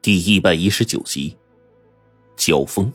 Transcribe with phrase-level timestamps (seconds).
[0.00, 1.36] 第一百一十九集，
[2.36, 2.90] 交锋。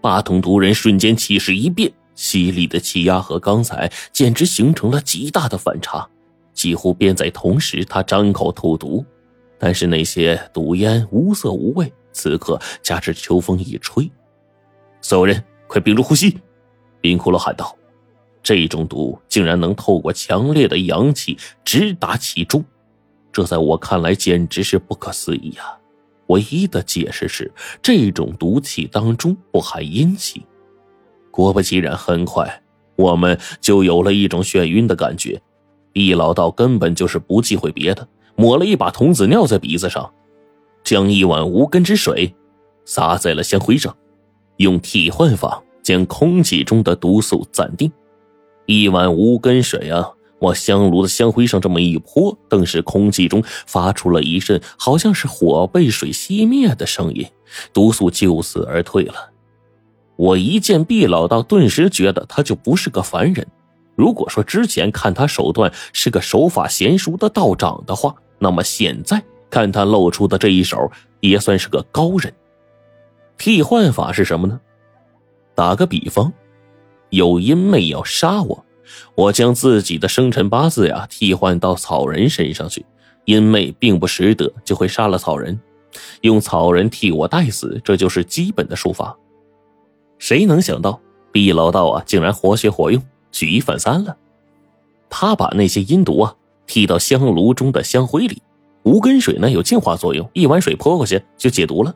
[0.00, 6.08] 八通毒人瞬间气势一变，犀利的气压和刚才简直形成了极大的反差。
[6.52, 9.04] 几乎便在同时，他张口吐毒，
[9.60, 11.90] 但是那些毒烟无色无味。
[12.12, 14.10] 此刻加之秋风一吹，
[15.00, 16.36] 所有人快屏住呼吸！
[17.00, 17.78] 冰骷髅喊道
[18.42, 22.64] ：“这种毒竟然能透过强烈的阳气直达其中。”
[23.32, 25.78] 这在我看来简直是不可思议啊！
[26.26, 30.44] 唯一的解释是，这种毒气当中不含阴气。
[31.30, 32.62] 果不其然，很快
[32.96, 35.40] 我们就有了一种眩晕的感觉。
[35.92, 40.12] 易老道根本就是不忌讳别的，抹了一把童子尿在鼻子上，
[40.84, 42.32] 将一碗无根之水
[42.84, 43.96] 洒在了香灰上，
[44.58, 47.90] 用替换法将空气中的毒素暂定。
[48.66, 50.08] 一碗无根水啊！
[50.40, 57.26] 往香炉的香灰上这么一泼，顿时空气中发出了一阵好像是火被水熄灭的声音，
[57.72, 59.30] 毒素就此而退了。
[60.16, 63.46] 我一见毕老道，顿时觉得他就不是个凡人。
[63.96, 72.32] 如果说之前看他手段是个手法娴熟的道长的话，那么现在看他露出的这一手，也算是个高人。
[73.36, 74.60] 替换法是什么呢？
[75.54, 76.32] 打个比方，
[77.10, 78.64] 有阴魅要杀我。
[79.14, 82.84] 我将自己的生辰八字呀替换到草人身上去，
[83.24, 85.58] 阴魅并不识得，就会杀了草人，
[86.22, 89.16] 用草人替我代死，这就是基本的术法。
[90.18, 91.00] 谁能想到
[91.32, 94.16] 毕老道啊，竟然活学活用，举一反三了。
[95.08, 96.34] 他把那些阴毒啊
[96.66, 98.42] 替到香炉中的香灰里，
[98.82, 101.94] 无根水呢有净化作用，一碗水泼过去就解毒了。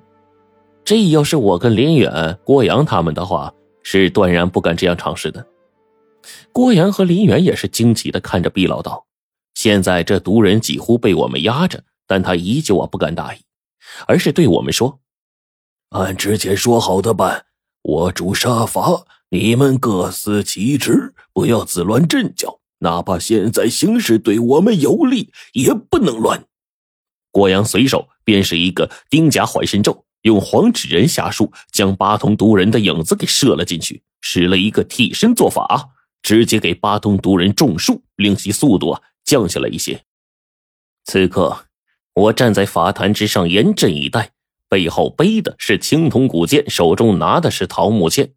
[0.85, 5.47] 这要是我跟林远、郭阳他们的话，是断然不敢这样尝试的。
[6.53, 9.07] 郭阳和林远也是惊奇的看着毕老道，
[9.55, 13.39] 现在这毒人几乎被我们压着，但他依旧啊不敢大意，
[14.07, 15.01] 而是对我们说
[15.91, 17.47] ：“按之前说好的办，
[17.83, 22.61] 我主杀伐，你们各司其职，不要自乱阵脚。
[22.79, 26.45] 哪怕现在形势对我们有利，也不能乱。”
[27.33, 35.91] 郭阳随手便是一个钉甲缓身咒，用黄纸人下术将八通毒人的影子给射了进去，使了一个替身做法。
[36.25, 40.03] 直接给八通毒人种树，令其速度啊降下来一些。
[41.05, 41.67] 此刻，
[42.15, 44.33] 我站在法坛之上，严阵以待，
[44.69, 48.33] 背后背的是青铜古剑，手中拿的是桃木剑，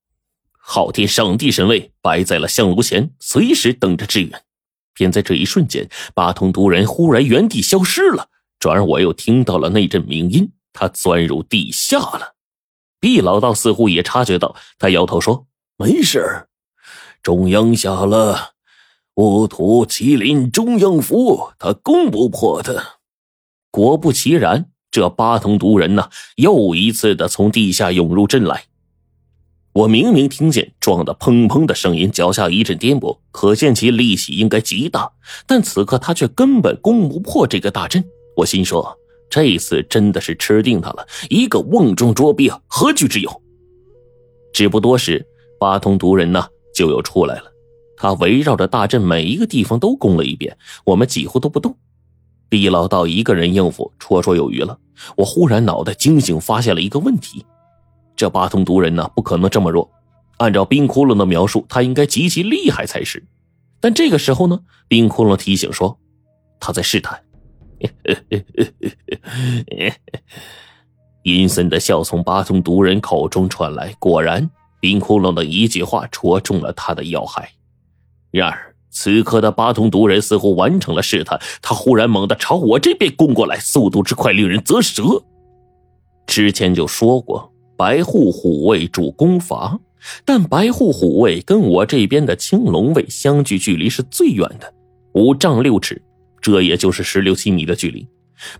[0.52, 4.44] 昊天上帝神位摆在了香炉前，随时等着支援。
[4.94, 8.28] 便在这一瞬间，八通毒人忽然原地消失了，
[8.60, 12.36] 转而我又听到了那阵鸣音，他钻入地下了。
[13.00, 15.48] 毕老道似乎也察觉到，他摇头说
[15.78, 16.47] ：“没事。”
[17.24, 18.52] 中央下了
[19.16, 22.84] 乌土麒麟中央符，他攻不破的。
[23.72, 28.66] 果不其然，这八通毒人呢，又一次的从地下涌入阵来。
[29.74, 35.12] 我明明听见撞的砰砰的声音，脚下一阵颠簸，可见其力气应该极大。
[35.46, 38.04] 但此刻他却根本攻不破这个大阵。
[38.36, 38.98] 我心说，
[39.30, 43.42] 这次真的是吃定他了，一个瓮中捉鳖，何惧之有？
[44.54, 45.28] 只不多时，
[45.60, 46.48] 八通毒人呢。
[46.78, 47.52] 就又出来了，
[47.98, 50.56] 他围绕着大阵每一个地方都攻了一遍，
[50.86, 51.76] 我们几乎都不动。
[52.50, 54.78] 毕老道一个人应付绰绰有余了。
[55.16, 57.44] 我忽然脑袋惊醒，发现了一个问题：
[58.16, 59.90] 这八通毒人呢，不可能这么弱。
[60.38, 63.26] 按照冰窟窿的描述，他应该极其厉害才是。
[63.80, 65.98] 但这个时候呢，冰窟窿提醒说，
[66.60, 67.20] 他在试探。
[71.24, 74.48] 阴森的笑从八通毒人口中传来，果然。
[74.88, 77.52] 冰窟窿的一句话戳中了他的要害，
[78.32, 85.04] 然而此刻的八通毒人似乎完成了试探，他忽然猛地朝我这边攻过来，速度之快令人啧舌。
[86.26, 89.78] 之前就说过，白虎虎卫主攻伐，
[90.24, 94.74] 但白虎虎卫跟我这边的青龙卫相距距离是最远的，
[95.16, 96.02] 五丈六尺，
[96.40, 98.08] 这也就是十六七米的距离。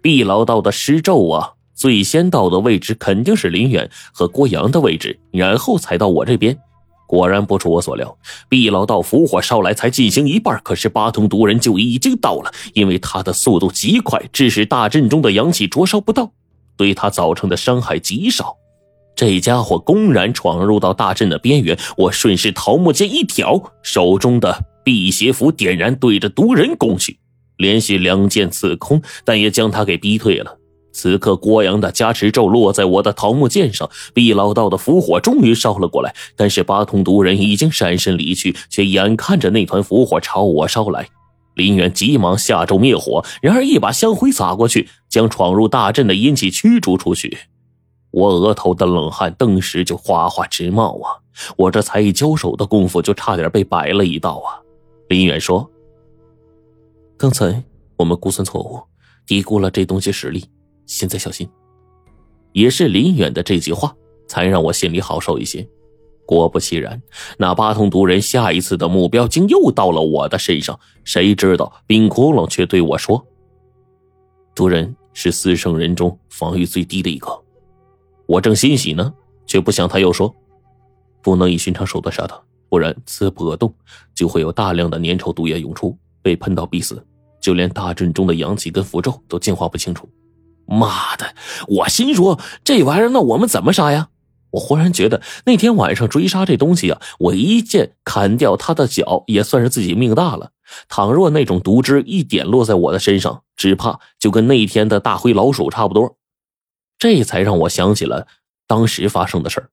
[0.02, 1.54] 毕老道的施咒啊！
[1.78, 6.58] 最先到的位置肯定是林远和郭阳的位置，然后才到我这边。
[7.08, 8.18] 果然不出我所料，
[8.50, 12.52] 毕老道符火烧来才进行一半，可是八通毒人就已经到了。
[12.74, 16.30] 因为他的速度极快，致使大阵中的阳气灼烧不到，
[16.76, 18.58] 对他造成的伤害极少。
[19.16, 27.18] 这家伙公然闯入到大阵的边缘，我顺势桃木剑一挑，手中的辟邪符点燃，对着毒人攻去，
[27.56, 30.57] 连续两剑刺空，但也将他给逼退了。
[30.98, 36.16] 此刻，郭阳的加持咒落在我的桃木剑上，毕老道的符火终于烧了过来。
[36.36, 41.08] 但是八通毒人已经闪身离去，却眼看着那团符火朝我烧来。
[41.54, 47.38] 林远急忙下咒灭火，然而一把香灰洒过去，将闯入大阵的阴气驱逐出去。
[48.10, 51.22] 我额头的冷汗顿时就哗哗直冒啊！
[51.58, 54.58] 我这才一交手的功夫，就差点被摆了一道啊！
[55.10, 55.70] 林远说
[57.16, 57.64] ：“刚才
[57.98, 58.82] 我们估算错误，
[59.28, 60.44] 低估了这东西实力，
[60.88, 61.48] 现在小心。”
[62.54, 63.96] 也是林远的这句话，
[64.28, 65.68] 才让我心里好受一些。
[66.26, 67.00] 果不其然，
[67.38, 70.78] 那八通毒人下一次的目标竟又到了我的身上。
[71.04, 73.24] 谁知道冰窟窿却对我说
[74.56, 77.30] ：“毒人是四圣人中防御最低的一个。”
[78.28, 79.14] 我正欣喜呢，
[79.46, 80.36] 却不想他又说
[81.24, 82.38] ：“不能以寻常手段杀他，
[82.68, 83.74] 不然此破洞
[84.14, 87.02] 就会有大量的粘稠毒液涌出，被喷到必死。
[87.40, 90.10] 就连大阵中的阳气跟符咒都净化不清楚。”
[90.68, 91.34] 妈的！
[91.68, 94.10] 我心说这玩意儿，那我们怎么杀呀？
[94.52, 100.52] 我忽然觉得那天晚上追杀这东西啊，我一剑砍掉他的脚，也算是自己命大了。
[100.88, 106.18] 倘若那种毒汁一点落在我的身上，只怕就跟那天的大灰老鼠差不多。
[106.98, 108.28] 这才让我想起了
[108.68, 109.70] 当时发生的事儿。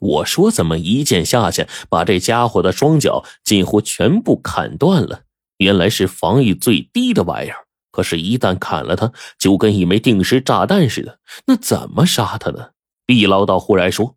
[0.00, 5.22] 我说怎么一剑下去，把这家伙的双脚近乎全部砍断了？
[5.58, 7.63] 原来是防御最低的玩意儿。
[7.94, 11.20] 可是，一旦砍了他，就跟一枚定时炸弹似的。
[11.46, 12.70] 那怎么杀他呢？
[13.06, 14.16] 毕老道忽然说：“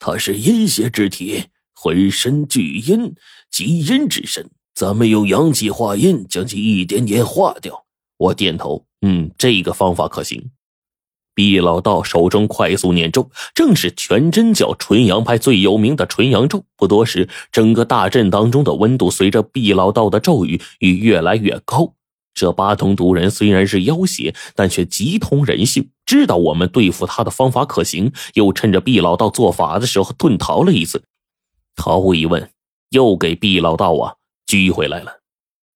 [0.00, 1.44] 他是阴邪之体，
[1.74, 3.14] 浑身聚阴，
[3.50, 4.48] 极阴之身。
[4.74, 7.84] 咱们用阳气化阴，将其一点点化掉。”
[8.16, 10.50] 我点头，嗯，这个方法可行。
[11.34, 16.64] 毕老道手中快速念咒，正是全真教纯阳派最有名的纯阳咒。
[16.78, 21.92] 不多时，整个大阵当中的温度随着毕老道的咒语愈越来越高。
[22.34, 31.02] 这八通毒人虽然是妖邪，但却极通人性，知道我们对付他的方法可行，又趁着毕老道做法的时候遁逃了一次，
[31.76, 32.50] 毫无疑问，
[32.90, 34.14] 又给毕老道啊
[34.46, 35.20] 拘回来了。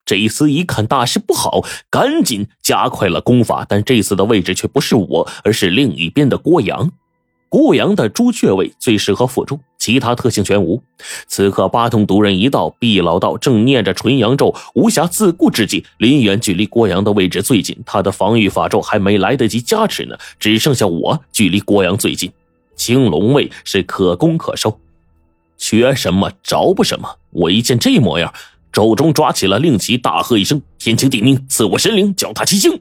[0.05, 6.93] 这一次一看大事不好，赶紧加快了功法，但这次的位置却不是我，而是另一边的郭阳。
[7.48, 9.60] 郭阳的朱雀位最适合辅助。
[9.78, 10.82] 其他特性全无。
[11.28, 22.32] 此刻八通毒人一到，毕老道正念着纯阳咒，无暇自顾之际，林远距离郭阳的位置最近，他的防御法咒还没来得及加持呢，只剩下我距离郭阳最近。
[22.75, 24.81] 青龙位是可攻可受，
[25.56, 27.08] 缺什么着不什么。
[27.31, 28.34] 我一见这模样，
[28.72, 32.81] 手中抓起了令旗，大喝一声：“天清地明，赐我神灵，脚踏七星。”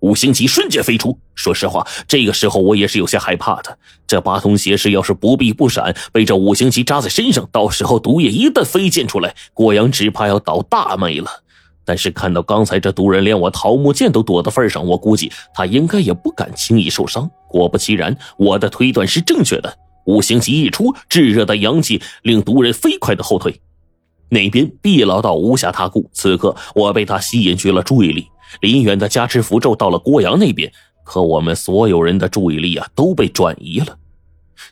[0.00, 1.18] 五行旗瞬间飞出。
[1.34, 3.78] 说实话，这个时候我也是有些害怕的。
[4.06, 11.28] 这八通邪士要是不避不闪，被这五行旗扎在身上，到时候毒液一旦飞溅出来，郭阳只怕要倒大霉了。
[11.84, 17.30] 但是看到刚才这毒人连我桃木剑都躲的份上，我估计他应该也不敢轻易受伤。
[17.48, 19.78] 果不其然，我的推断是正确的。
[20.04, 23.60] 五行旗一出，炙热的阳气令毒人飞快的后退。
[24.30, 28.28] 那边毕老道无暇他顾，此刻我被他吸引去了注意力。
[28.60, 30.72] 林远的加持符咒到了郭阳那边，
[31.04, 33.96] 可我们所有人的注意力啊都被转移了。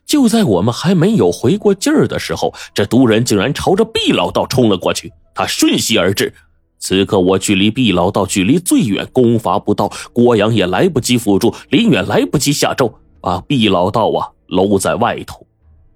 [0.04, 5.12] 就在我们还没有回过劲儿的时候，这毒人竟然朝着毕老道冲了过去。
[5.34, 6.34] 他瞬息而至，
[6.78, 15.46] 此刻我距离毕老道距离最远，功法不到，郭阳也来不及辅助，林远来不及下咒，把毕老道啊搂在外头。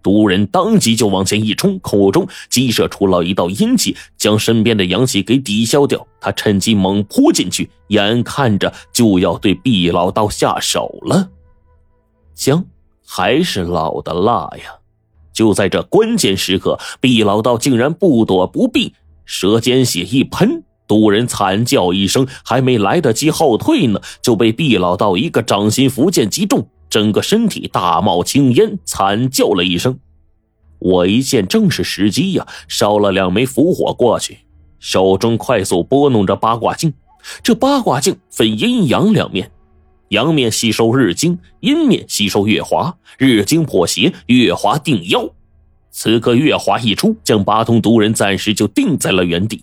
[0.02, 6.06] 毒人当即就往前一冲，口中激射出了一道阴气，将身边的阳气给抵消掉。
[6.20, 11.30] 他趁机猛扑进去，眼看着就要对毕老道下手了。
[12.34, 12.64] 姜
[13.06, 14.74] 还是老的辣呀！
[15.32, 18.94] 就在这关键时刻，毕老道竟然不躲不避，
[19.24, 26.68] 舌尖血一喷，毒人惨叫一声，还没来得及后退呢，就被毕老道一个掌心符剑击中。
[26.90, 29.98] 整个身体大冒青烟，惨叫了一声。
[30.80, 34.38] 我一见正是时机呀，烧了两枚符火过去，
[34.80, 36.92] 手中快速拨弄着八卦镜。
[37.42, 39.52] 这八卦镜分阴阳两面，
[40.08, 42.96] 阳面吸收日精，阴面吸收月华。
[43.18, 45.28] 日精破邪，月华定妖。
[45.90, 49.62] 此刻月华一出，将八通毒人暂时就定在了原地。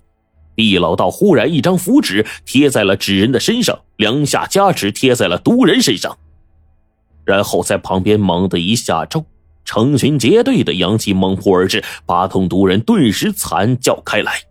[0.54, 6.18] 毕老道忽然一张符纸贴在了纸人的身上，两下加持贴在了毒人身上。
[7.26, 9.26] 然后在旁边猛地一下咒，
[9.66, 14.47] 成群结队的阳气猛扑而至，八通毒人顿时惨叫开来。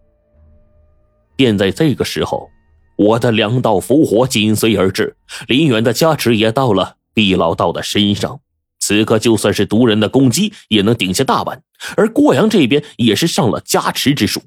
[1.37, 2.51] 便在这个时候，
[2.97, 5.17] 我的两道符火紧随而至，
[5.47, 8.41] 林远的加持也到了毕老道的身上。
[8.79, 11.63] 此刻就算是毒人的攻击，也能顶下大半。
[11.97, 14.43] 而郭阳这边也是上了加持之术，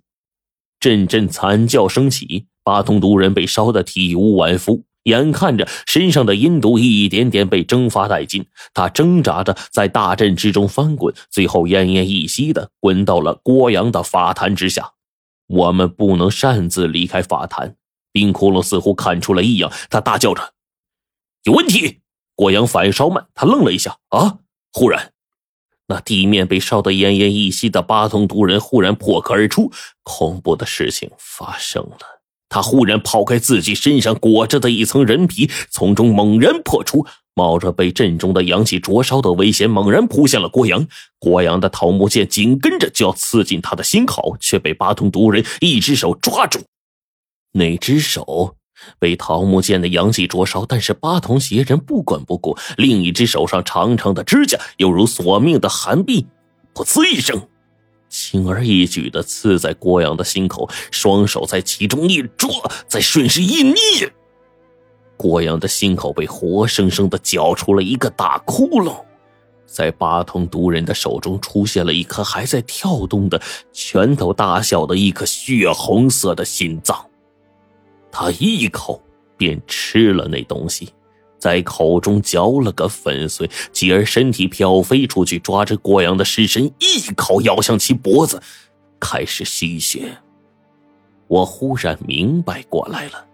[0.79, 4.83] 阵阵惨叫声起，八通毒人被烧得体无完肤。
[5.03, 14.91] 眼看着身上的阴毒一点点被蒸发殆尽，他挣扎着在大阵之中翻滚，最后奄奄一息的滚到了郭阳的法坛之下。
[15.49, 17.75] 我们不能擅自离开法坛。
[18.11, 20.53] 冰窟窿似乎看出了异样，他大叫着
[21.43, 22.01] ：“有问题。
[22.35, 23.97] 郭阳反应稍慢，他愣了一下。
[24.09, 24.39] 啊！
[24.71, 25.13] 忽然，
[25.87, 29.71] 那地面被烧得奄奄一息的八通毒人忽然破壳而出，
[30.03, 32.18] 恐怖的事情发生了。
[32.49, 40.87] 他忽然抛开自己身上裹着的一层人皮，从中猛然破出，冒着被阵中的阳气灼烧的危险，猛然扑向了郭阳。
[41.19, 46.59] 郭阳的桃木剑紧跟着就要刺进他的心口，却被八通毒人一只手抓住。
[47.53, 48.55] 那只手。
[48.97, 56.25] 被桃木剑的阳气灼烧，但是八童邪人不管不顾，另一只手上长长的指甲犹如索命的寒碧，
[56.73, 57.45] 噗呲一声，
[58.09, 62.49] 轻而易举的刺在郭阳的心口，双手在其中一抓，
[62.87, 63.75] 再顺势一捏，
[65.15, 69.05] 郭阳的心口被活生生的绞出了一个大窟窿，
[69.65, 73.39] 在八通毒人的手中出现了一颗还在跳动的
[73.71, 77.05] 拳头大小的一颗血红色的心脏。
[78.11, 78.99] 他一口
[79.37, 80.91] 便吃了那东西，
[81.39, 88.41] 在口中嚼了个粉碎，继而身体飘飞出去，抓着郭阳的尸身，一口咬向其脖子，
[88.99, 90.17] 开始吸血。
[91.27, 93.25] 我忽然明白过来了，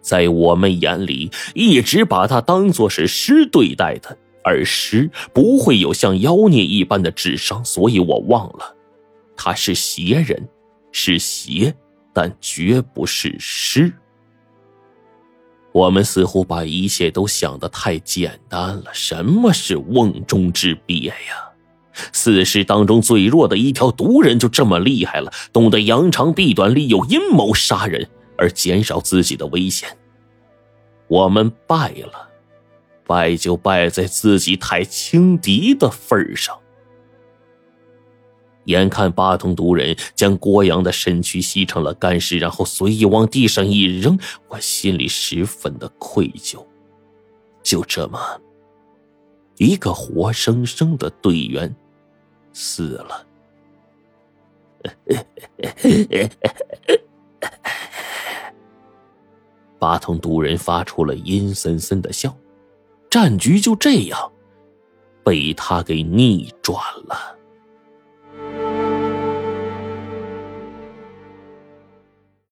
[0.00, 8.74] 在我们眼里，一直把他当作是尸对待的，而尸不会有像妖孽一般的智商，所以我忘了，
[9.36, 10.48] 他是邪人，
[10.92, 11.74] 是邪。
[12.16, 13.92] 但绝不是诗。
[15.74, 18.84] 我们似乎把一切都想得太简单了。
[18.92, 21.50] 什么是瓮中之鳖呀？
[22.12, 29.88] 四世当中最弱的一条毒人就这么厉害了，懂得扬长避短，利用阴谋杀人而减少自己的危险。
[31.08, 32.28] 我们败了，
[33.04, 36.56] 败就败在自己太轻敌的份上。
[38.64, 44.18] 眼看八通毒人将郭阳的身躯吸成了干尸，然后随意往地上一扔，
[44.48, 46.64] 我心里十分的愧疚。
[47.62, 48.18] 就这么，
[49.56, 51.74] 一个活生生的队员
[52.52, 53.26] 死了。
[59.78, 62.34] 八通毒人发出了阴森森的笑，
[63.10, 64.32] 战局就这样
[65.22, 67.36] 被他给逆转了。